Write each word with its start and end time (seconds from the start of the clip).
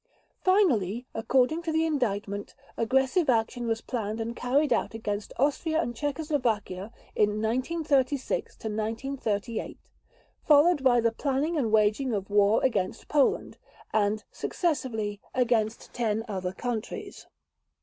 Finally, 0.43 1.05
according 1.13 1.61
to 1.61 1.71
the 1.71 1.85
Indictment, 1.85 2.55
aggressive 2.75 3.29
action 3.29 3.67
was 3.67 3.81
planned 3.81 4.19
and 4.19 4.35
carried 4.35 4.73
out 4.73 4.95
against 4.95 5.31
Austria 5.37 5.79
and 5.79 5.95
Czechoslovakia 5.95 6.91
in 7.15 7.39
1936 7.39 8.55
1938, 8.55 9.77
followed 10.43 10.81
by 10.83 10.99
the 11.01 11.11
planning 11.11 11.55
and 11.55 11.71
waging 11.71 12.13
of 12.13 12.31
war 12.31 12.63
against 12.63 13.09
Poland; 13.09 13.59
and, 13.93 14.23
successively, 14.31 15.21
against 15.35 15.93
10 15.93 16.25
other 16.27 16.51
countries. 16.53 17.27